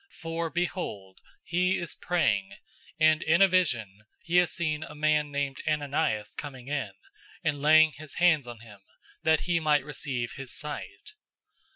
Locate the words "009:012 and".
2.99-3.21